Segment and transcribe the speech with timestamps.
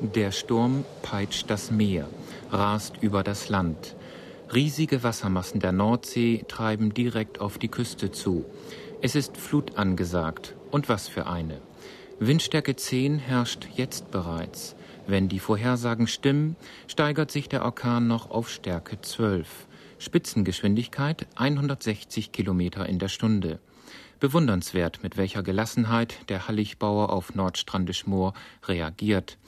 [0.00, 2.08] Der Sturm peitscht das Meer,
[2.52, 3.96] rast über das Land.
[4.54, 8.44] Riesige Wassermassen der Nordsee treiben direkt auf die Küste zu.
[9.02, 10.54] Es ist Flut angesagt.
[10.70, 11.60] Und was für eine.
[12.20, 14.76] Windstärke 10 herrscht jetzt bereits.
[15.08, 16.54] Wenn die Vorhersagen stimmen,
[16.86, 19.66] steigert sich der Orkan noch auf Stärke 12.
[19.98, 23.58] Spitzengeschwindigkeit 160 Kilometer in der Stunde.
[24.20, 28.34] Bewundernswert, mit welcher Gelassenheit der Hallichbauer auf Nordstrandisch Moor
[28.66, 29.38] reagiert.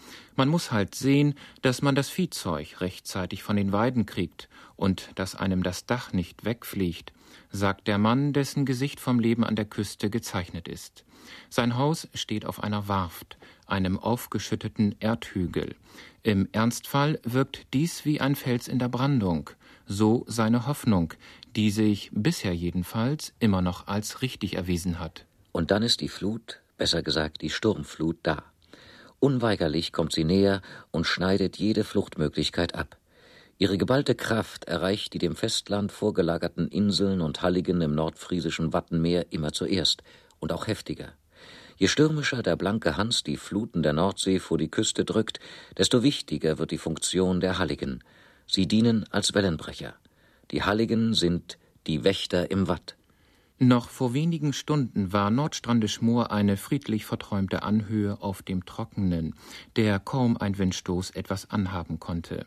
[0.40, 5.34] Man muss halt sehen, dass man das Viehzeug rechtzeitig von den Weiden kriegt und dass
[5.34, 7.12] einem das Dach nicht wegfliegt,
[7.50, 11.04] sagt der Mann, dessen Gesicht vom Leben an der Küste gezeichnet ist.
[11.50, 15.74] Sein Haus steht auf einer Warft, einem aufgeschütteten Erdhügel.
[16.22, 19.50] Im Ernstfall wirkt dies wie ein Fels in der Brandung,
[19.84, 21.12] so seine Hoffnung,
[21.54, 25.26] die sich bisher jedenfalls immer noch als richtig erwiesen hat.
[25.52, 28.49] Und dann ist die Flut, besser gesagt die Sturmflut, da.
[29.20, 32.96] Unweigerlich kommt sie näher und schneidet jede Fluchtmöglichkeit ab.
[33.58, 39.52] Ihre geballte Kraft erreicht die dem Festland vorgelagerten Inseln und Halligen im nordfriesischen Wattenmeer immer
[39.52, 40.02] zuerst
[40.38, 41.12] und auch heftiger.
[41.76, 45.38] Je stürmischer der blanke Hans die Fluten der Nordsee vor die Küste drückt,
[45.76, 48.02] desto wichtiger wird die Funktion der Halligen.
[48.46, 49.94] Sie dienen als Wellenbrecher.
[50.50, 52.96] Die Halligen sind die Wächter im Watt.
[53.62, 59.34] Noch vor wenigen Stunden war Nordstrandisch Moor eine friedlich verträumte Anhöhe auf dem Trockenen,
[59.76, 62.46] der kaum ein Windstoß etwas anhaben konnte.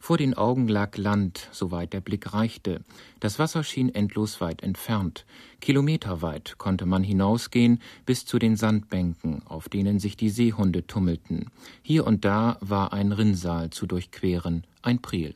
[0.00, 2.82] Vor den Augen lag Land, soweit der Blick reichte.
[3.20, 5.26] Das Wasser schien endlos weit entfernt.
[5.60, 11.50] Kilometerweit konnte man hinausgehen bis zu den Sandbänken, auf denen sich die Seehunde tummelten.
[11.82, 15.34] Hier und da war ein Rinnsal zu durchqueren, ein Priel.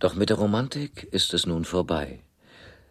[0.00, 2.18] Doch mit der Romantik ist es nun vorbei.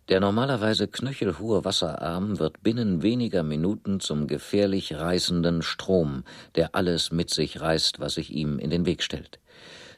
[0.10, 7.30] Der normalerweise knöchelhohe Wasserarm wird binnen weniger Minuten zum gefährlich reißenden Strom, der alles mit
[7.30, 9.40] sich reißt, was sich ihm in den Weg stellt.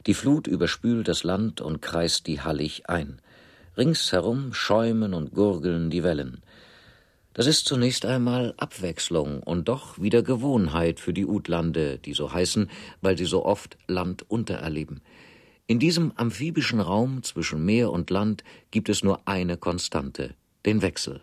[0.06, 3.20] Die Flut überspült das Land und kreist die Hallig ein.
[3.76, 6.40] Ringsherum schäumen und gurgeln die Wellen.
[7.34, 12.70] Das ist zunächst einmal Abwechslung und doch wieder Gewohnheit für die Utlande, die so heißen,
[13.02, 15.02] weil sie so oft Land untererleben.
[15.68, 21.22] In diesem amphibischen Raum zwischen Meer und Land gibt es nur eine Konstante, den Wechsel.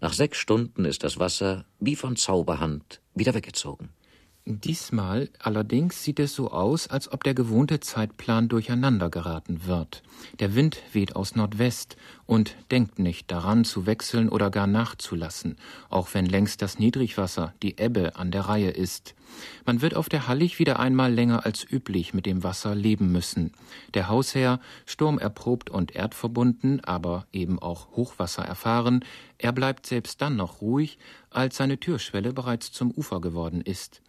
[0.00, 3.88] Nach sechs Stunden ist das Wasser wie von Zauberhand wieder weggezogen.
[4.46, 10.02] Diesmal allerdings sieht es so aus, als ob der gewohnte Zeitplan durcheinander geraten wird.
[10.38, 15.56] Der Wind weht aus Nordwest und denkt nicht daran zu wechseln oder gar nachzulassen,
[15.90, 19.14] auch wenn längst das Niedrigwasser, die Ebbe, an der Reihe ist.
[19.66, 23.52] Man wird auf der Hallig wieder einmal länger als üblich mit dem Wasser leben müssen.
[23.92, 29.04] Der Hausherr, sturmerprobt und erdverbunden, aber eben auch Hochwasser erfahren,
[29.36, 30.98] er bleibt selbst dann noch ruhig,
[31.28, 34.00] als seine Türschwelle bereits zum Ufer geworden ist.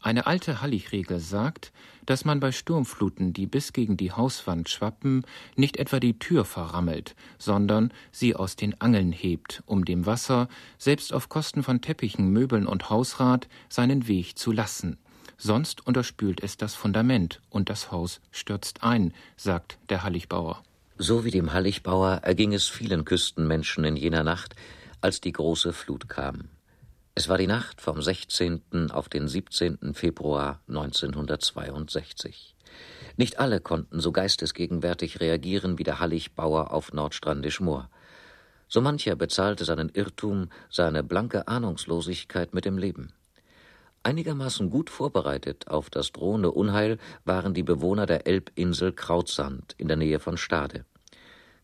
[0.00, 1.72] Eine alte Halligregel sagt,
[2.06, 5.26] dass man bei Sturmfluten, die bis gegen die Hauswand schwappen,
[5.56, 10.48] nicht etwa die Tür verrammelt, sondern sie aus den Angeln hebt, um dem Wasser,
[10.78, 14.98] selbst auf Kosten von Teppichen, Möbeln und Hausrat, seinen Weg zu lassen.
[15.36, 20.62] Sonst unterspült es das Fundament und das Haus stürzt ein, sagt der Halligbauer.
[20.96, 24.54] So wie dem Halligbauer erging es vielen Küstenmenschen in jener Nacht,
[25.00, 26.48] als die große Flut kam.
[27.18, 28.92] Es war die Nacht vom 16.
[28.92, 29.92] auf den 17.
[29.92, 32.54] Februar 1962.
[33.16, 37.90] Nicht alle konnten so geistesgegenwärtig reagieren wie der Hallig-Bauer auf Nordstrandisch Moor.
[38.68, 43.12] So mancher bezahlte seinen Irrtum, seine blanke Ahnungslosigkeit mit dem Leben.
[44.04, 49.96] Einigermaßen gut vorbereitet auf das drohende Unheil waren die Bewohner der Elbinsel Krautsand in der
[49.96, 50.84] Nähe von Stade.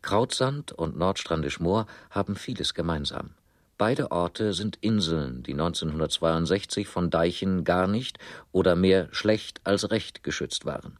[0.02, 3.36] Krautsand und Nordstrandisch Moor haben vieles gemeinsam.
[3.76, 8.18] Beide Orte sind Inseln, die 1962 von Deichen gar nicht
[8.52, 10.96] oder mehr schlecht als recht geschützt waren.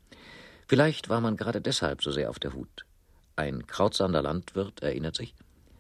[0.67, 2.85] Vielleicht war man gerade deshalb so sehr auf der Hut.
[3.37, 5.35] Ein Krautsander Landwirt erinnert sich.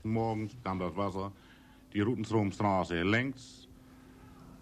[0.04, 1.32] Morgens kam das Wasser,
[1.92, 3.66] die Rutenstromstraße längs.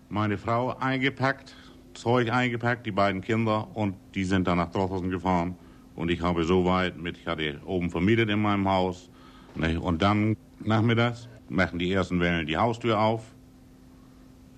[0.08, 1.54] Meine Frau eingepackt,
[1.92, 5.56] Zeug eingepackt, die beiden Kinder und die sind dann nach Drossen gefahren.
[5.96, 9.10] Und ich habe so weit mit, ich hatte oben vermietet in meinem Haus.
[9.54, 13.22] Und dann nachmittags machen die ersten Wellen die Haustür auf,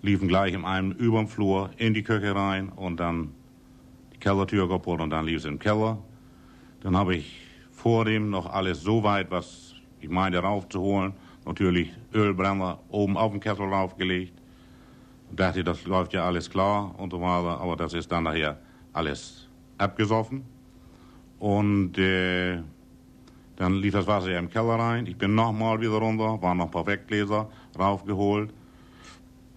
[0.02, 3.34] liefen gleich in einem überm Flur in die Küche rein und dann
[4.12, 5.98] die Kellertür kaputt und dann lief es im Keller.
[6.80, 7.40] Dann habe ich
[7.72, 11.14] vor dem noch alles so weit, was ich meinte raufzuholen,
[11.46, 14.34] natürlich Ölbrenner oben auf den Kessel raufgelegt.
[15.30, 18.58] Ich dachte, das läuft ja alles klar und so weiter, aber das ist dann nachher
[18.92, 19.48] alles
[19.78, 20.44] abgesoffen.
[21.38, 22.62] Und äh,
[23.56, 25.06] dann lief das Wasser ja im Keller rein.
[25.06, 27.48] Ich bin nochmal wieder runter, waren noch ein paar Weggläser
[27.78, 28.52] raufgeholt.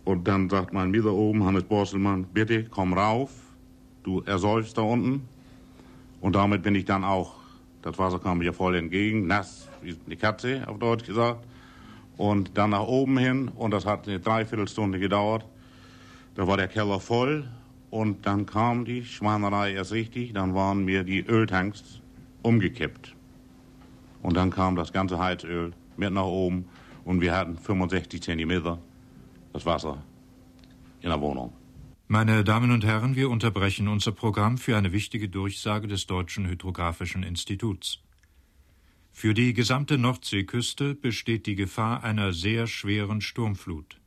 [0.05, 3.31] Und dann sagt mein Mieter oben, Hannes Borselmann, bitte komm rauf.
[4.03, 5.27] du ersäufst da unten.
[6.21, 7.35] Und damit bin ich dann auch,
[7.81, 11.45] das Wasser kam mir voll entgegen, nass wie eine Katze, auf Deutsch gesagt.
[12.15, 15.45] Und dann nach oben hin, und das hat eine Dreiviertelstunde gedauert.
[16.35, 17.47] Da war der Keller voll
[17.89, 22.01] und dann kam die Schweinerei erst richtig, dann waren mir die Öltanks
[22.43, 23.16] umgekippt.
[24.27, 26.65] Und dann kam das ganze Heizöl mit nach oben
[27.05, 28.77] und wir hatten 65 Zentimeter
[29.53, 30.03] das Wasser
[30.99, 31.53] in der Wohnung.
[32.09, 37.23] Meine Damen und Herren, wir unterbrechen unser Programm für eine wichtige Durchsage des Deutschen Hydrographischen
[37.23, 38.03] Instituts.
[39.13, 44.01] Für die gesamte Nordseeküste besteht die Gefahr einer sehr schweren Sturmflut.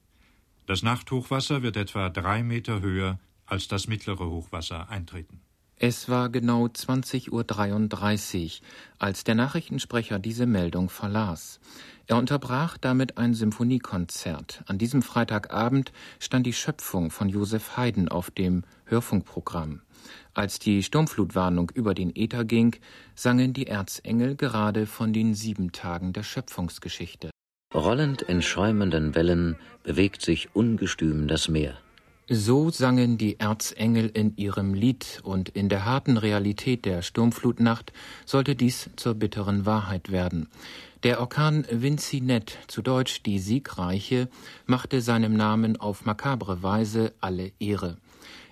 [0.67, 5.40] Das Nachthochwasser wird etwa drei Meter höher als das mittlere Hochwasser eintreten.
[5.82, 8.67] Es war genau 20.33 Uhr,
[8.99, 11.59] als der Nachrichtensprecher diese Meldung verlas.
[12.06, 14.62] Er unterbrach damit ein Symphoniekonzert.
[14.67, 19.81] An diesem Freitagabend stand die Schöpfung von Josef Haydn auf dem Hörfunkprogramm.
[20.35, 22.77] Als die Sturmflutwarnung über den Äther ging,
[23.15, 27.31] sangen die Erzengel gerade von den sieben Tagen der Schöpfungsgeschichte.
[27.75, 31.79] Rollend in schäumenden Wellen bewegt sich ungestüm das Meer.
[32.32, 37.93] So sangen die Erzengel in ihrem Lied, und in der harten Realität der Sturmflutnacht
[38.25, 40.49] sollte dies zur bitteren Wahrheit werden.
[41.03, 44.29] Der Orkan Vincinet, zu Deutsch die Siegreiche,
[44.65, 47.97] machte seinem Namen auf makabre Weise alle Ehre.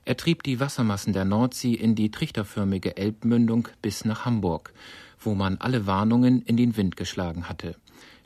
[0.05, 4.73] Er trieb die Wassermassen der Nordsee in die trichterförmige Elbmündung bis nach Hamburg,
[5.21, 7.77] wo man alle Warnungen in den Wind geschlagen hatte.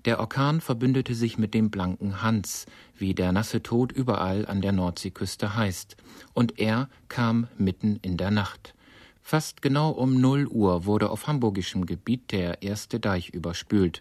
[0.05, 2.67] Der Orkan verbündete sich mit dem blanken Hans,
[2.97, 5.97] wie der nasse Tod überall an der Nordseeküste heißt,
[6.35, 8.75] und er kam mitten in der Nacht.
[9.25, 14.01] Fast genau um null Uhr wurde auf hamburgischem Gebiet der erste Deich überspült.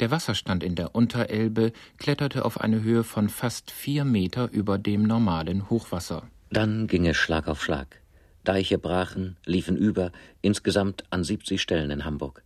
[0.00, 5.02] Der Wasserstand in der Unterelbe kletterte auf eine Höhe von fast vier Meter über dem
[5.02, 6.26] normalen Hochwasser.
[6.50, 8.00] Dann ging es Schlag auf Schlag.
[8.44, 10.10] Deiche brachen, liefen über,
[10.40, 12.42] insgesamt an 70 Stellen in Hamburg.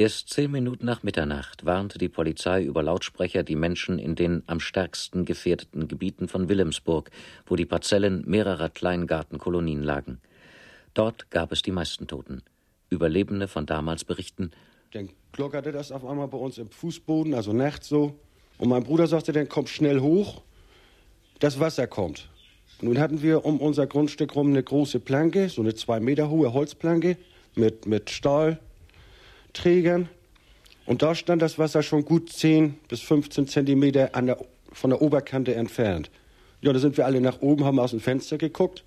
[0.00, 4.60] Erst zehn Minuten nach Mitternacht warnte die Polizei über Lautsprecher die Menschen in den am
[4.60, 7.10] stärksten gefährdeten Gebieten von Wilhelmsburg,
[7.46, 10.20] wo die Parzellen mehrerer Kleingartenkolonien lagen.
[10.94, 12.44] Dort gab es die meisten Toten.
[12.90, 14.52] Überlebende von damals berichten.
[14.92, 18.20] Dann glockerte das auf einmal bei uns im Fußboden, also nachts so.
[18.58, 20.42] Und mein Bruder sagte dann, komm schnell hoch,
[21.40, 22.28] das Wasser kommt.
[22.80, 26.52] Nun hatten wir um unser Grundstück rum eine große Planke, so eine zwei Meter hohe
[26.52, 27.16] Holzplanke
[27.56, 28.10] mit, mit
[29.58, 30.08] Stahlträgern.
[30.86, 34.38] Und da stand das Wasser schon gut 10 bis 15 Zentimeter der,
[34.72, 36.10] von der Oberkante entfernt.
[36.60, 38.84] Ja, da sind wir alle nach oben, haben aus dem Fenster geguckt.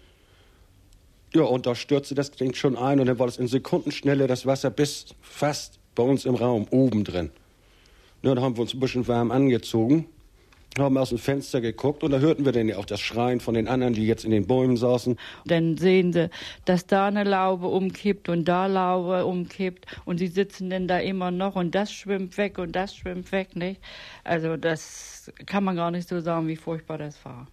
[1.34, 4.46] Ja, und da stürzte das Ding schon ein und dann war das in Sekundenschnelle das
[4.46, 7.30] Wasser bis fast bei uns im Raum, oben drin.
[8.24, 10.08] Ja, da haben wir uns ein bisschen warm angezogen
[10.80, 13.54] haben aus dem Fenster geguckt und da hörten wir dann ja auch das Schreien von
[13.54, 15.18] den anderen, die jetzt in den Bäumen saßen.
[15.46, 16.30] Dann sehen sie,
[16.66, 21.30] dass da eine Laube umkippt und da Laube umkippt und sie sitzen dann da immer
[21.32, 23.82] noch und das schwimmt weg und das schwimmt weg, nicht?
[24.24, 27.48] Also das kann man gar nicht so sagen, wie furchtbar das war.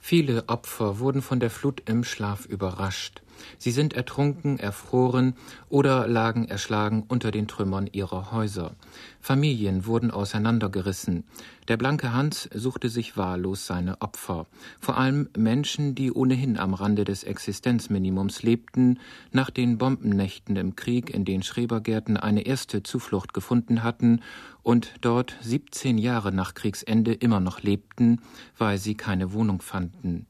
[0.00, 3.20] Viele Opfer wurden von der Flut im Schlaf überrascht.
[3.58, 5.34] Sie sind ertrunken, erfroren
[5.68, 8.74] oder lagen erschlagen unter den Trümmern ihrer Häuser.
[9.20, 11.24] Familien wurden auseinandergerissen.
[11.68, 14.46] Der blanke Hans suchte sich wahllos seine Opfer.
[14.80, 18.98] Vor allem Menschen, die ohnehin am Rande des Existenzminimums lebten,
[19.32, 24.22] nach den Bombennächten im Krieg in den Schrebergärten eine erste Zuflucht gefunden hatten
[24.62, 28.20] und dort 17 Jahre nach Kriegsende immer noch lebten,
[28.56, 30.26] weil sie keine Wohnung fanden.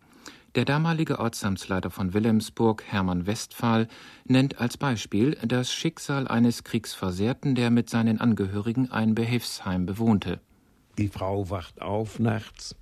[0.54, 3.86] Der damalige Ortsamtsleiter von Wilhelmsburg, Hermann Westphal,
[4.24, 10.40] nennt als Beispiel das Schicksal eines Kriegsversehrten, der mit seinen Angehörigen ein Behilfsheim bewohnte.
[10.96, 12.74] Die Frau wacht auf nachts,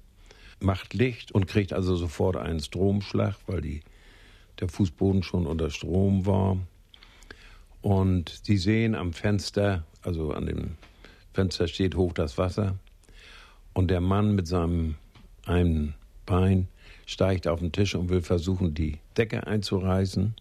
[0.61, 3.80] macht Licht und kriegt also sofort einen Stromschlag, weil die,
[4.61, 6.58] der Fußboden schon unter Strom war.
[7.82, 10.76] Und sie sehen am Fenster, also an dem
[11.35, 12.76] Fenster steht hoch das Wasser.
[13.75, 14.94] Und der Mann mit seinem
[15.44, 15.94] einen
[16.25, 16.68] Bein
[17.06, 20.34] steigt auf den Tisch und will versuchen, die Decke einzureißen.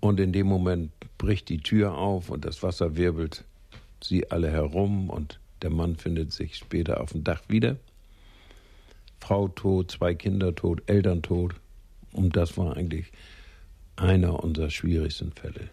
[0.00, 3.44] Und in dem Moment bricht die Tür auf und das Wasser wirbelt
[4.02, 7.76] sie alle herum und der Mann findet sich später auf dem Dach wieder.
[9.18, 11.54] Frau tot, zwei Kinder tot, Eltern tot.
[12.12, 13.10] Und das war eigentlich
[13.96, 15.70] einer unserer schwierigsten Fälle.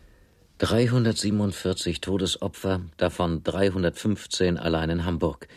[0.59, 5.47] 347 Todesopfer, davon 315 allein in Hamburg.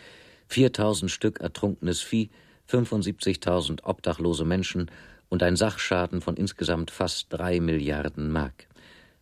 [0.47, 2.29] 4000 Stück ertrunkenes Vieh,
[2.69, 4.89] 75.000 obdachlose Menschen
[5.29, 8.67] und ein Sachschaden von insgesamt fast drei Milliarden Mark.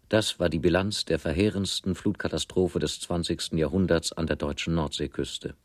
[0.10, 3.54] Das war die Bilanz der verheerendsten Flutkatastrophe des 20.
[3.54, 5.56] Jahrhunderts an der deutschen Nordseeküste.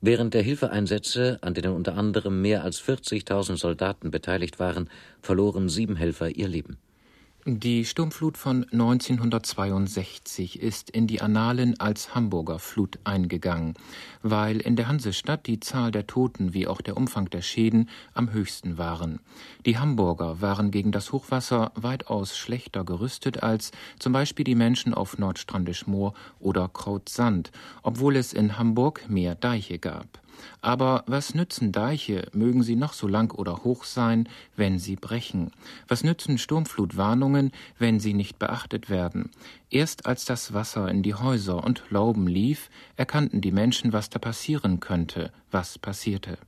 [0.00, 5.96] Während der Hilfeeinsätze, an denen unter anderem mehr als 40.000 Soldaten beteiligt waren, verloren sieben
[5.96, 6.78] Helfer ihr Leben.
[7.44, 13.74] Die Sturmflut von 1962 ist in die Annalen als Hamburger Flut eingegangen,
[14.22, 18.32] weil in der Hansestadt die Zahl der Toten wie auch der Umfang der Schäden am
[18.32, 19.18] höchsten waren.
[19.66, 25.18] Die Hamburger waren gegen das Hochwasser weitaus schlechter gerüstet als zum Beispiel die Menschen auf
[25.18, 27.50] Nordstrandisch Moor oder Krautsand,
[27.82, 30.21] obwohl es in Hamburg mehr Deiche gab.
[30.60, 35.50] Aber was nützen Deiche, mögen sie noch so lang oder hoch sein, wenn sie brechen?
[35.88, 39.30] Was nützen Sturmflutwarnungen, wenn sie nicht beachtet werden?
[39.70, 44.18] Erst als das Wasser in die Häuser und Lauben lief, erkannten die Menschen, was da
[44.18, 46.38] passieren könnte, was passierte.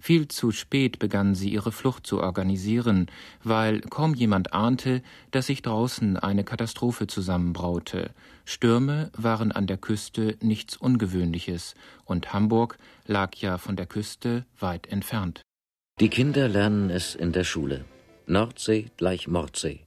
[0.00, 3.06] Viel zu spät begannen sie ihre Flucht zu organisieren,
[3.42, 8.10] weil kaum jemand ahnte, dass sich draußen eine Katastrophe zusammenbraute.
[8.44, 14.86] Stürme waren an der Küste nichts Ungewöhnliches, und Hamburg lag ja von der Küste weit
[14.86, 15.42] entfernt.
[16.00, 17.84] Die Kinder lernen es in der Schule.
[18.26, 19.80] Nordsee gleich Mordsee.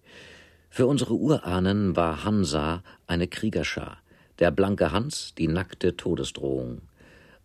[0.70, 3.98] Für unsere Urahnen war Hansa eine Kriegerschar,
[4.40, 6.82] der blanke Hans die nackte Todesdrohung.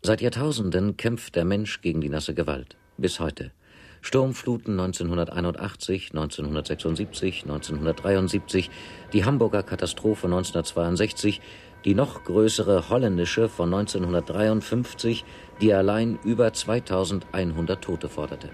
[0.05, 2.77] Seit Jahrtausenden kämpft der Mensch gegen die nasse Gewalt.
[2.99, 3.53] Bis heute.
[4.01, 8.69] Sturmfluten 1981, 1976, 1973,
[9.13, 11.41] die Hamburger Katastrophe 1962,
[11.85, 15.25] die noch größere holländische von 1953,
[15.61, 18.49] die allein über 2100 Tote forderte.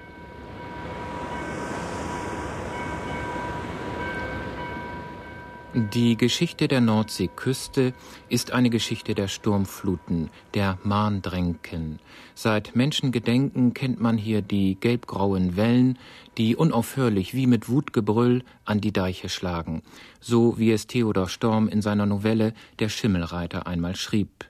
[5.74, 7.92] Die Geschichte der Nordseeküste
[8.30, 11.98] ist eine Geschichte der Sturmfluten, der Mahndränken.
[12.34, 15.98] Seit Menschengedenken kennt man hier die gelbgrauen Wellen,
[16.38, 19.82] die unaufhörlich wie mit Wutgebrüll an die Deiche schlagen,
[20.20, 24.46] so wie es Theodor Storm in seiner Novelle Der Schimmelreiter einmal schrieb.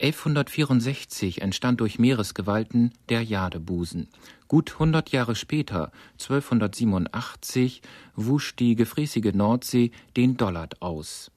[0.00, 4.08] 1164 entstand durch Meeresgewalten der Jadebusen.
[4.48, 7.82] Gut hundert Jahre später, 1287,
[8.14, 11.32] wusch die gefräßige Nordsee den Dollard aus.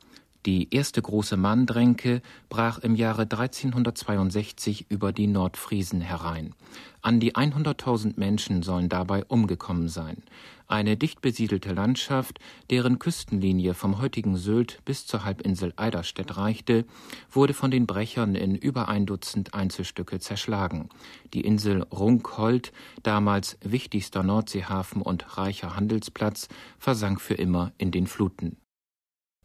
[0.46, 6.55] Die erste große Manndränke brach im Jahre 1362 über die Nordfriesen herein.
[7.01, 10.24] An die 100.000 Menschen sollen dabei umgekommen sein.
[10.65, 16.86] Eine dicht besiedelte Landschaft, deren Küstenlinie vom heutigen Sylt bis zur Halbinsel Eiderstedt reichte,
[17.29, 20.88] wurde von den Brechern in über ein Dutzend Einzelstücke zerschlagen.
[21.34, 22.72] Die Insel Runkhold,
[23.03, 28.55] damals wichtigster Nordseehafen und reicher Handelsplatz, versank für immer in den Fluten.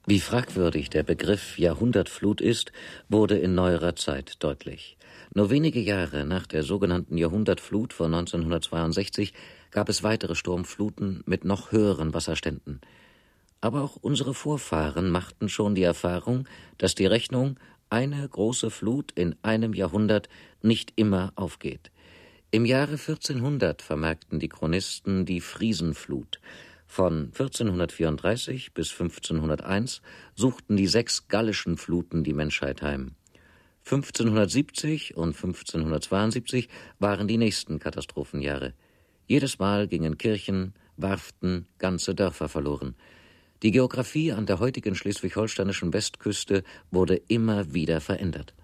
[0.07, 2.73] Wie fragwürdig der Begriff Jahrhundertflut ist,
[3.09, 4.99] wurde in neuerer Zeit deutlich.
[5.33, 9.33] Nur wenige Jahre nach der sogenannten Jahrhundertflut von 1962
[9.71, 12.83] gab es weitere Sturmfluten mit noch höheren Wasserständen.
[13.63, 16.47] Aber auch unsere Vorfahren machten schon die Erfahrung,
[16.77, 17.59] dass die Rechnung
[17.89, 20.29] eine große Flut in einem Jahrhundert
[20.61, 21.91] nicht immer aufgeht.
[22.51, 26.41] Im Jahre 1400 vermerkten die Chronisten die Friesenflut,
[26.95, 30.01] von 1434 bis 1501
[30.37, 33.17] suchten die sechs gallischen Fluten die Menschheit heim.
[33.85, 36.69] 1570 und 1572
[37.01, 38.75] waren die nächsten Katastrophenjahre.
[39.27, 42.95] Jedes Mal gingen Kirchen, Warften, ganze Dörfer verloren.
[43.65, 48.55] Die Geographie an der heutigen schleswig-holsteinischen Westküste wurde immer wieder verändert.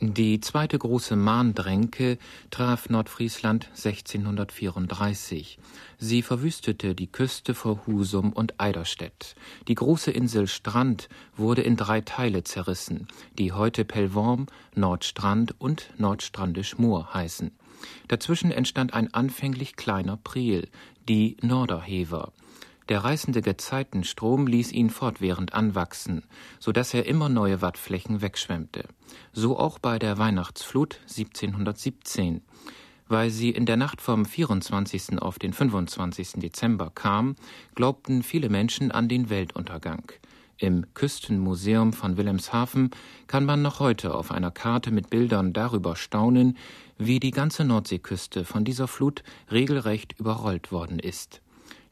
[0.00, 2.18] Die zweite große Mahndränke
[2.52, 5.58] traf Nordfriesland 1634.
[5.98, 9.34] Sie verwüstete die Küste vor Husum und Eiderstedt.
[9.66, 16.78] Die große Insel Strand wurde in drei Teile zerrissen, die heute Pellworm, Nordstrand und Nordstrandisch
[16.78, 17.50] Moor heißen.
[18.06, 20.68] Dazwischen entstand ein anfänglich kleiner Priel,
[21.08, 22.32] die Norderhever.
[22.88, 26.24] Der reißende Gezeitenstrom ließ ihn fortwährend anwachsen,
[26.58, 28.84] so dass er immer neue Wattflächen wegschwemmte.
[29.32, 32.40] So auch bei der Weihnachtsflut 1717.
[33.06, 35.20] Weil sie in der Nacht vom 24.
[35.20, 36.32] auf den 25.
[36.36, 37.36] Dezember kam,
[37.74, 40.10] glaubten viele Menschen an den Weltuntergang.
[40.56, 42.90] Im Küstenmuseum von Wilhelmshaven
[43.26, 46.56] kann man noch heute auf einer Karte mit Bildern darüber staunen,
[46.96, 51.42] wie die ganze Nordseeküste von dieser Flut regelrecht überrollt worden ist.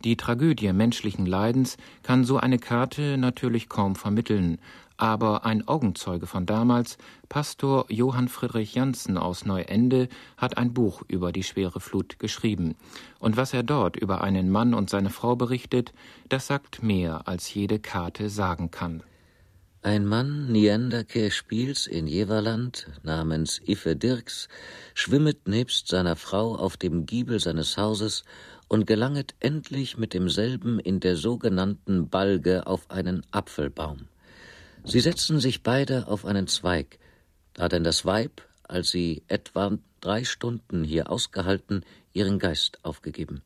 [0.04, 4.58] Die Tragödie menschlichen Leidens kann so eine Karte natürlich kaum vermitteln,
[4.96, 6.96] aber ein Augenzeuge von damals,
[7.28, 12.76] Pastor Johann Friedrich Janssen aus Neuende, hat ein Buch über die schwere Flut geschrieben.
[13.18, 15.92] Und was er dort über einen Mann und seine Frau berichtet,
[16.28, 19.02] das sagt mehr, als jede Karte sagen kann.
[19.82, 24.48] Ein Mann Nienderke Spiels in Jeverland namens Iffe Dirks
[24.94, 28.24] schwimmet nebst seiner Frau auf dem Giebel seines Hauses
[28.68, 34.08] und gelanget endlich mit demselben in der sogenannten Balge auf einen Apfelbaum.
[34.84, 36.98] Sie setzen sich beide auf einen Zweig,
[37.54, 43.42] da denn das Weib, als sie etwa drei Stunden hier ausgehalten, ihren Geist aufgegeben.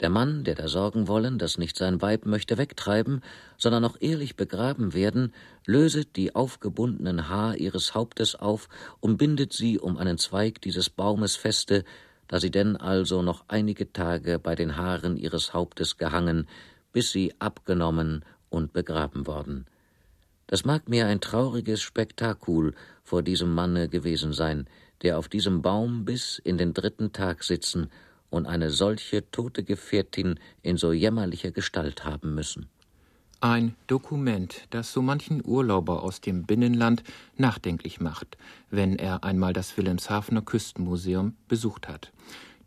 [0.00, 3.22] Der Mann, der da sorgen wollen, dass nicht sein Weib möchte wegtreiben,
[3.58, 5.34] sondern noch ehrlich begraben werden,
[5.66, 11.36] löset die aufgebundenen Haar ihres Hauptes auf und bindet sie um einen Zweig dieses Baumes
[11.36, 11.84] feste,
[12.28, 16.48] da sie denn also noch einige Tage bei den Haaren ihres Hauptes gehangen,
[16.92, 19.66] bis sie abgenommen und begraben worden.
[20.46, 24.66] Das mag mir ein trauriges Spektakul vor diesem Manne gewesen sein,
[25.02, 27.90] der auf diesem Baum bis in den dritten Tag sitzen
[28.30, 32.68] und eine solche tote Gefährtin in so jämmerlicher Gestalt haben müssen.
[33.42, 37.02] Ein Dokument, das so manchen Urlauber aus dem Binnenland
[37.36, 38.36] nachdenklich macht,
[38.70, 42.12] wenn er einmal das Wilhelmshavener Küstenmuseum besucht hat.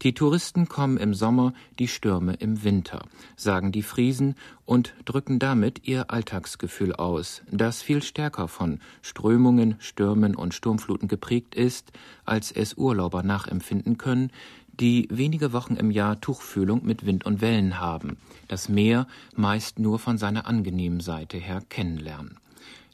[0.02, 3.06] Die Touristen kommen im Sommer, die Stürme im Winter,
[3.38, 10.36] sagen die Friesen und drücken damit ihr Alltagsgefühl aus, das viel stärker von Strömungen, Stürmen
[10.36, 11.94] und Sturmfluten geprägt ist,
[12.26, 14.32] als es Urlauber nachempfinden können,
[14.80, 20.00] die wenige Wochen im Jahr Tuchfühlung mit Wind und Wellen haben, das Meer meist nur
[20.00, 22.40] von seiner angenehmen Seite her kennenlernen.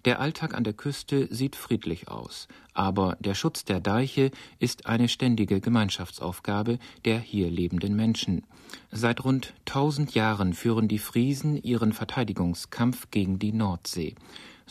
[0.06, 5.10] Der Alltag an der Küste sieht friedlich aus, aber der Schutz der Deiche ist eine
[5.10, 8.44] ständige Gemeinschaftsaufgabe der hier lebenden Menschen.
[8.92, 14.16] Seit rund tausend Jahren führen die Friesen ihren Verteidigungskampf gegen die Nordsee.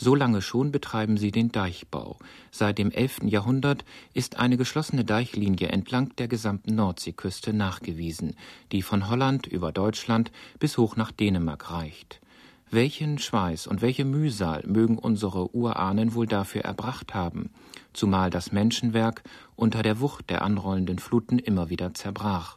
[0.00, 2.18] So lange schon betreiben sie den Deichbau.
[2.52, 3.22] Seit dem 11.
[3.24, 8.36] Jahrhundert ist eine geschlossene Deichlinie entlang der gesamten Nordseeküste nachgewiesen,
[8.70, 12.20] die von Holland über Deutschland bis hoch nach Dänemark reicht.
[12.70, 17.50] Welchen Schweiß und welche Mühsal mögen unsere Urahnen wohl dafür erbracht haben,
[17.92, 19.24] zumal das Menschenwerk
[19.56, 22.54] unter der Wucht der anrollenden Fluten immer wieder zerbrach.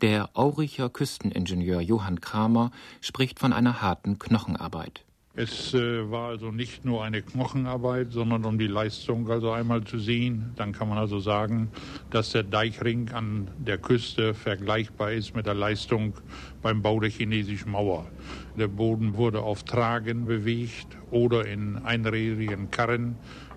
[0.00, 2.70] Der Auricher Küsteningenieur Johann Kramer
[3.00, 5.02] spricht von einer harten Knochenarbeit.
[5.40, 10.00] Es äh, war also nicht nur eine Knochenarbeit, sondern um die Leistung also einmal zu
[10.00, 10.52] sehen.
[10.56, 11.70] Dann kann man also sagen,
[12.10, 16.14] dass der Deichring an der Küste vergleichbar ist mit der Leistung
[16.60, 18.10] beim Bau der chinesischen Mauer.
[18.58, 23.14] Der Boden wurde auf Tragen bewegt oder in einrädrigen Karren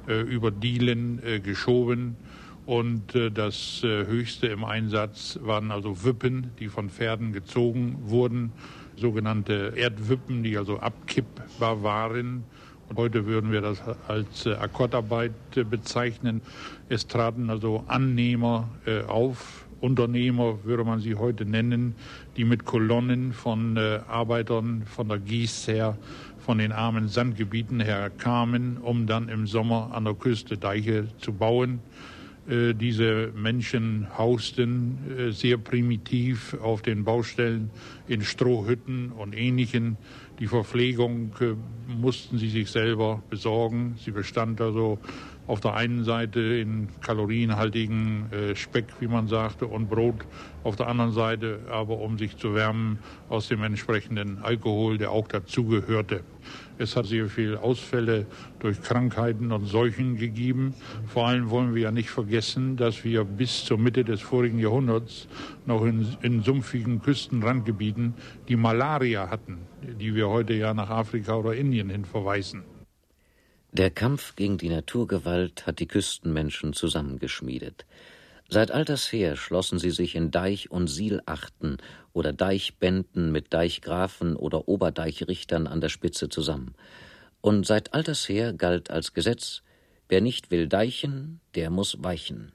[0.08, 2.16] äh, über Dielen äh, geschoben.
[2.68, 8.52] Und äh, das äh, höchste im Einsatz waren also Wippen, die von Pferden gezogen wurden
[9.02, 12.46] sogenannte Erdwippen, die also abkippbar waren.
[12.88, 16.42] Und heute würden wir das als äh, Akkordarbeit äh, bezeichnen.
[16.90, 21.96] Es traten also Annehmer äh, auf, Unternehmer würde man sie heute nennen,
[22.38, 25.98] die mit Kolonnen von Arbeitern von der Gieß her,
[26.38, 31.34] von den armen Sandgebieten her kamen, um dann im Sommer an der Küste Deiche zu
[31.34, 31.80] bauen.
[32.50, 37.70] Äh, diese Menschen hausten äh, sehr primitiv auf den Baustellen
[38.08, 39.98] in Strohhütten und ähnlichen.
[40.40, 41.54] Die Verpflegung äh,
[41.88, 43.96] mussten sie sich selber besorgen.
[44.04, 44.98] Sie bestand also
[45.48, 50.26] auf der einen Seite in kalorienhaltigen Speck, wie man sagte, und Brot,
[50.64, 53.00] auf der anderen Seite aber, um sich zu wärmen,
[53.30, 56.22] aus dem entsprechenden Alkohol, der auch dazugehörte.
[56.78, 58.26] Es hat sehr viele Ausfälle
[58.60, 60.74] durch Krankheiten und Seuchen gegeben.
[61.08, 65.28] Vor allem wollen wir ja nicht vergessen, dass wir bis zur Mitte des vorigen Jahrhunderts
[65.66, 68.14] noch in, in sumpfigen Küstenrandgebieten
[68.48, 69.60] die Malaria hatten,
[70.00, 72.64] die wir heute ja nach Afrika oder Indien hin verweisen.
[73.74, 77.86] Der Kampf gegen die Naturgewalt hat die Küstenmenschen zusammengeschmiedet.
[78.50, 81.78] Seit alters her schlossen sie sich in Deich- und Sielachten
[82.12, 86.76] oder Deichbänden mit Deichgrafen oder Oberdeich-Richtern an der Spitze zusammen.
[87.40, 89.64] Und seit alters her galt als Gesetz,
[90.10, 92.52] wer nicht will deichen, der muss weichen.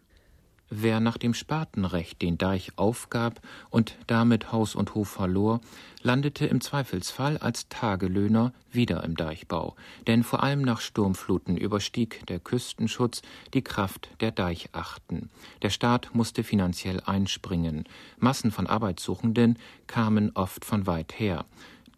[0.68, 5.60] Wer nach dem Spatenrecht den Deich aufgab und damit Haus und Hof verlor,
[6.02, 9.76] landete im Zweifelsfall als Tagelöhner wieder im Deichbau,
[10.08, 13.22] denn vor allem nach Sturmfluten überstieg der Küstenschutz
[13.54, 15.30] die Kraft der Deichachten.
[15.62, 17.84] Der Staat musste finanziell einspringen.
[18.18, 21.44] Massen von Arbeitssuchenden kamen oft von weit her.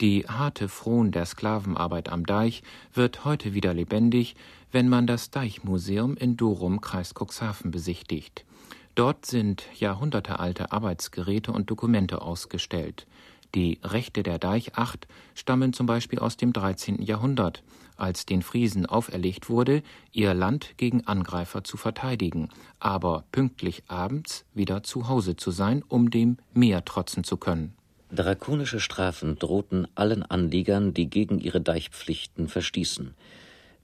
[0.02, 4.36] Die harte Fron der Sklavenarbeit am Deich wird heute wieder lebendig,
[4.70, 8.44] wenn man das Deichmuseum in Dorum, Kreis Cuxhaven, besichtigt.
[8.98, 13.06] Dort sind jahrhundertealte Arbeitsgeräte und Dokumente ausgestellt.
[13.54, 15.06] Die Rechte der Deichacht
[15.36, 17.00] stammen zum Beispiel aus dem 13.
[17.02, 17.62] Jahrhundert,
[17.96, 22.48] als den Friesen auferlegt wurde, ihr Land gegen Angreifer zu verteidigen,
[22.80, 27.74] aber pünktlich abends wieder zu Hause zu sein, um dem Meer trotzen zu können.
[28.10, 33.14] Drakonische Strafen drohten allen Anliegern, die gegen ihre Deichpflichten verstießen.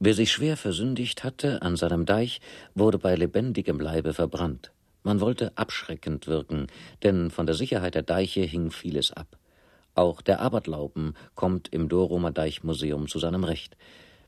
[0.01, 2.41] Wer sich schwer versündigt hatte an seinem Deich,
[2.75, 4.73] wurde bei lebendigem Leibe verbrannt.
[5.05, 6.67] Man wollte abschreckend wirken,
[7.03, 9.37] denn von der Sicherheit der Deiche hing vieles ab.
[9.95, 13.77] Auch der Abertlauben kommt im Doromer Deichmuseum zu seinem Recht.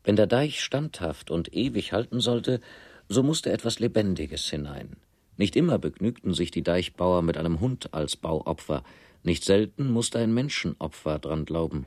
[0.05, 2.61] Wenn der Deich standhaft und ewig halten sollte,
[3.09, 4.97] so musste etwas Lebendiges hinein.
[5.39, 8.85] Nicht immer begnügten sich die Deichbauer mit einem Hund als Bauopfer,
[9.23, 11.87] nicht selten musste ein Menschenopfer dran glauben.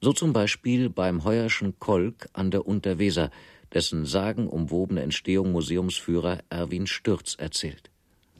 [0.00, 3.30] So zum Beispiel beim Heuerschen Kolk an der Unterweser,
[3.74, 7.90] dessen sagenumwobene Entstehung Museumsführer Erwin Stürz erzählt.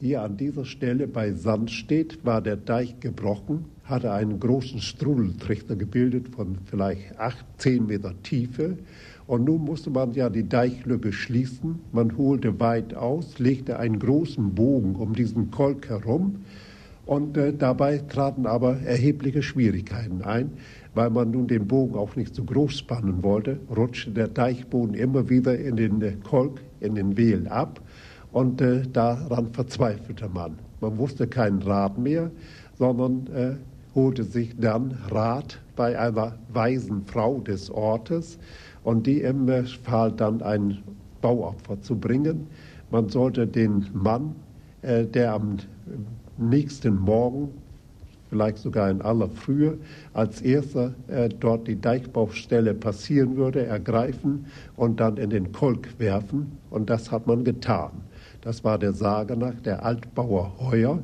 [0.01, 6.29] Hier an dieser Stelle bei Sandstedt war der Deich gebrochen, hatte einen großen Strudeltrichter gebildet
[6.29, 8.79] von vielleicht acht, zehn Meter Tiefe.
[9.27, 11.81] Und nun musste man ja die Deichlücke schließen.
[11.91, 16.45] Man holte weit aus, legte einen großen Bogen um diesen Kolk herum.
[17.05, 20.53] Und äh, dabei traten aber erhebliche Schwierigkeiten ein.
[20.95, 25.29] Weil man nun den Bogen auch nicht zu groß spannen wollte, rutschte der Deichboden immer
[25.29, 27.81] wieder in den äh, Kolk, in den Wehl ab.
[28.33, 30.59] Und äh, daran verzweifelte man.
[30.81, 32.31] Man wusste keinen Rat mehr,
[32.79, 33.55] sondern äh,
[33.95, 38.39] holte sich dann Rat bei einer weisen Frau des Ortes
[38.85, 40.79] und die empfahl dann ein
[41.21, 42.47] Bauopfer zu bringen.
[42.91, 44.35] Man sollte den Mann,
[44.83, 45.57] äh, der am
[46.37, 47.51] nächsten Morgen,
[48.29, 49.79] vielleicht sogar in aller Frühe,
[50.13, 56.53] als erster äh, dort die Deichbaustelle passieren würde, ergreifen und dann in den Kolk werfen.
[56.71, 57.91] Und das hat man getan.
[58.49, 61.01] Das war der Sage nach der Altbauer Heuer.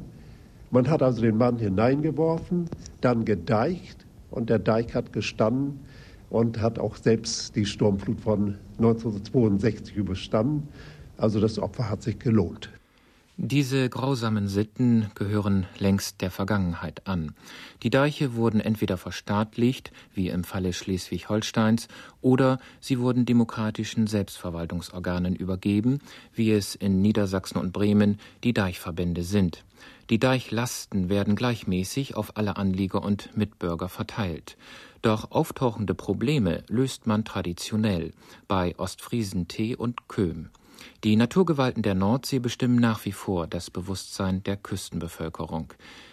[0.70, 2.70] Man hat also den Mann hineingeworfen,
[3.02, 5.80] dann gedeicht und der Deich hat gestanden
[6.30, 10.68] und hat auch selbst die Sturmflut von 1962 überstanden.
[11.18, 12.70] Also das Opfer hat sich gelohnt.
[13.37, 17.35] Diese grausamen Sitten gehören längst der Vergangenheit an.
[17.83, 21.88] Die Deiche wurden entweder verstaatlicht, wie im Falle Schleswig-Holsteins,
[22.20, 25.99] oder sie wurden demokratischen Selbstverwaltungsorganen übergeben,
[26.33, 29.64] wie es in Niedersachsen und Bremen die Deichverbände sind.
[30.11, 34.57] Die Deichlasten werden gleichmäßig auf alle Anlieger und Mitbürger verteilt.
[35.03, 38.12] Doch auftauchende Probleme löst man traditionell
[38.47, 40.51] bei Ostfriesentee und Köhm.
[41.05, 45.73] Die Naturgewalten der Nordsee bestimmen nach wie vor das Bewusstsein der Küstenbevölkerung.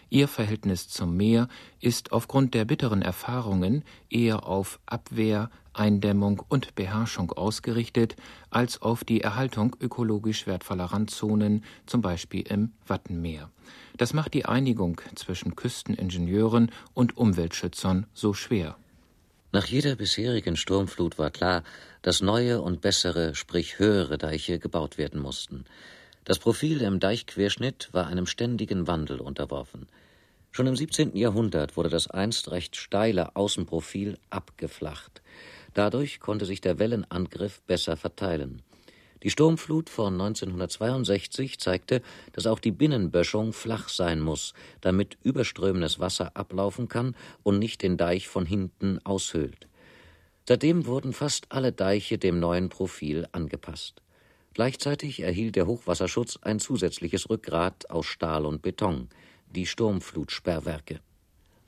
[0.09, 1.47] Ihr Verhältnis zum Meer
[1.79, 8.17] ist aufgrund der bitteren Erfahrungen eher auf Abwehr, Eindämmung und Beherrschung ausgerichtet
[8.49, 13.49] als auf die Erhaltung ökologisch wertvoller Randzonen, zum Beispiel im Wattenmeer.
[13.95, 18.75] Das macht die Einigung zwischen Küsteningenieuren und Umweltschützern so schwer.
[19.53, 21.63] Nach jeder bisherigen Sturmflut war klar,
[22.01, 25.65] dass neue und bessere, sprich höhere Deiche gebaut werden mussten.
[26.23, 29.87] Das Profil im Deichquerschnitt war einem ständigen Wandel unterworfen.
[30.51, 31.17] Schon im 17.
[31.17, 35.21] Jahrhundert wurde das einst recht steile Außenprofil abgeflacht.
[35.73, 38.61] Dadurch konnte sich der Wellenangriff besser verteilen.
[39.23, 42.01] Die Sturmflut von 1962 zeigte,
[42.33, 47.97] dass auch die Binnenböschung flach sein muss, damit überströmendes Wasser ablaufen kann und nicht den
[47.97, 49.67] Deich von hinten aushöhlt.
[50.47, 54.01] Seitdem wurden fast alle Deiche dem neuen Profil angepasst.
[54.53, 59.07] Gleichzeitig erhielt der Hochwasserschutz ein zusätzliches Rückgrat aus Stahl und Beton,
[59.51, 60.99] die Sturmflutsperrwerke.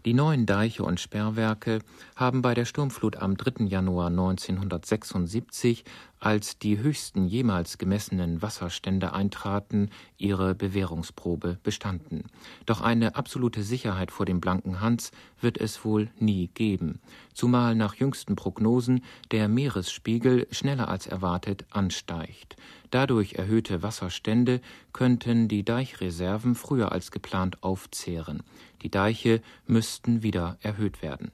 [0.06, 1.80] Die neuen Deiche und Sperrwerke
[2.18, 3.64] haben bei der Sturmflut am 3.
[3.64, 5.86] Januar 1976,
[6.20, 12.26] als die höchsten jemals gemessenen Wasserstände eintraten, ihre Bewährungsprobe bestanden.
[12.66, 17.00] Doch eine absolute Sicherheit vor dem blanken Hans wird es wohl nie geben,
[17.34, 22.58] zumal nach jüngsten Prognosen der Meeresspiegel schneller als erwartet ansteigt.
[22.90, 24.62] Dadurch erhöhte Wasserstände
[24.92, 28.44] könnten die Deichreserven früher als geplant aufzehren.
[28.84, 31.32] Die Deiche müssten wieder erhöht werden.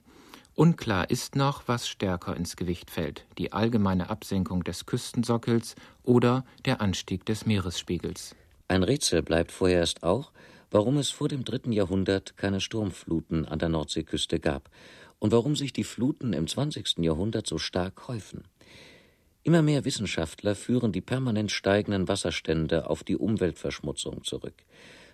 [0.54, 6.80] Unklar ist noch, was stärker ins Gewicht fällt, die allgemeine Absenkung des Küstensockels oder der
[6.80, 8.36] Anstieg des Meeresspiegels.
[8.68, 10.32] Ein Rätsel bleibt vorerst auch,
[10.70, 14.70] warum es vor dem dritten Jahrhundert keine Sturmfluten an der Nordseeküste gab
[15.18, 16.98] und warum sich die Fluten im 20.
[16.98, 18.44] Jahrhundert so stark häufen.
[19.42, 24.54] Immer mehr Wissenschaftler führen die permanent steigenden Wasserstände auf die Umweltverschmutzung zurück.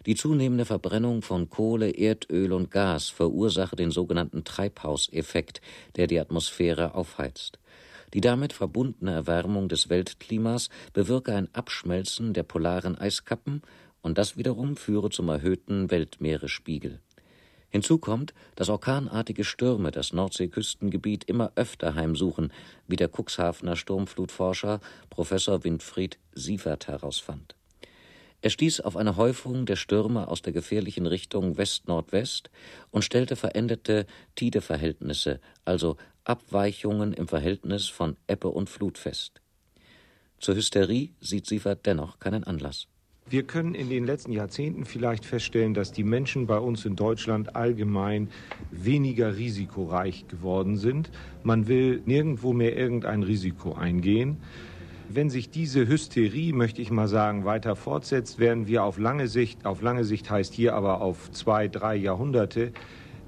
[0.06, 5.60] Die zunehmende Verbrennung von Kohle, Erdöl und Gas verursache den sogenannten Treibhauseffekt,
[5.96, 7.58] der die Atmosphäre aufheizt.
[8.14, 13.62] Die damit verbundene Erwärmung des Weltklimas bewirke ein Abschmelzen der polaren Eiskappen
[14.00, 17.00] und das wiederum führe zum erhöhten Weltmeeresspiegel.
[17.68, 22.52] Hinzu kommt, dass orkanartige Stürme das Nordseeküstengebiet immer öfter heimsuchen,
[22.86, 27.56] wie der Cuxhavener Sturmflutforscher Professor Winfried Sievert herausfand.
[28.46, 32.48] Er stieß auf eine Häufung der Stürme aus der gefährlichen Richtung West-Nordwest
[32.92, 34.06] und stellte veränderte
[34.36, 39.40] Tideverhältnisse, also Abweichungen im Verhältnis von Ebbe und Flut fest.
[40.38, 42.86] Zur Hysterie sieht Sievert dennoch keinen Anlass.
[43.28, 47.56] Wir können in den letzten Jahrzehnten vielleicht feststellen, dass die Menschen bei uns in Deutschland
[47.56, 48.28] allgemein
[48.70, 51.10] weniger risikoreich geworden sind.
[51.42, 54.36] Man will nirgendwo mehr irgendein Risiko eingehen.
[55.08, 59.64] Wenn sich diese Hysterie, möchte ich mal sagen, weiter fortsetzt, werden wir auf lange Sicht,
[59.64, 62.72] auf lange Sicht heißt hier aber auf zwei, drei Jahrhunderte,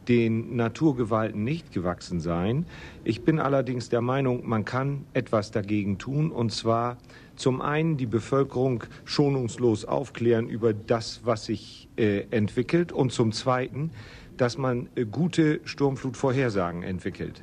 [0.08, 2.66] den Naturgewalten nicht gewachsen sein.
[3.04, 6.96] Ich bin allerdings der Meinung, man kann etwas dagegen tun, und zwar
[7.36, 13.90] zum einen die Bevölkerung schonungslos aufklären über das, was sich äh, entwickelt, und zum zweiten,
[14.36, 17.42] dass man äh, gute Sturmflutvorhersagen entwickelt.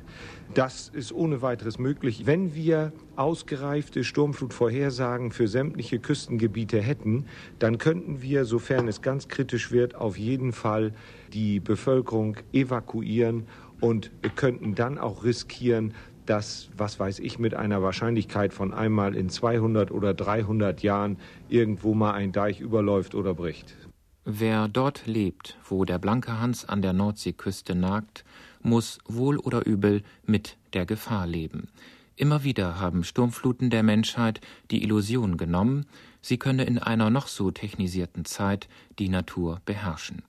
[0.56, 2.24] Das ist ohne weiteres möglich.
[2.24, 7.26] Wenn wir ausgereifte Sturmflutvorhersagen für sämtliche Küstengebiete hätten,
[7.58, 10.94] dann könnten wir, sofern es ganz kritisch wird, auf jeden Fall
[11.34, 13.46] die Bevölkerung evakuieren
[13.82, 15.92] und könnten dann auch riskieren,
[16.24, 21.18] dass, was weiß ich, mit einer Wahrscheinlichkeit von einmal in 200 oder 300 Jahren
[21.50, 23.76] irgendwo mal ein Deich überläuft oder bricht.
[24.24, 28.24] Wer dort lebt, wo der blanke Hans an der Nordseeküste nagt,
[28.66, 31.68] muss wohl oder übel mit der Gefahr leben.
[32.16, 35.86] Immer wieder haben Sturmfluten der Menschheit die Illusion genommen,
[36.20, 40.22] sie könne in einer noch so technisierten Zeit die Natur beherrschen.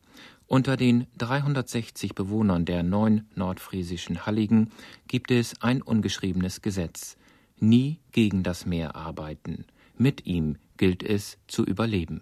[0.46, 4.72] Unter den 360 Bewohnern der neun nordfriesischen Halligen
[5.08, 7.18] gibt es ein ungeschriebenes Gesetz.
[7.60, 9.66] Nie gegen das Meer arbeiten.
[9.98, 12.22] Mit ihm gilt es zu überleben.